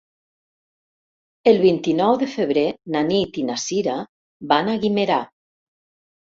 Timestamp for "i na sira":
3.43-3.99